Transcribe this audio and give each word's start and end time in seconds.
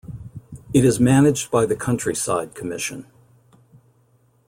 It 0.73 0.83
is 0.83 0.99
managed 0.99 1.51
by 1.51 1.67
the 1.67 1.75
Countryside 1.75 2.55
Commission. 2.55 3.05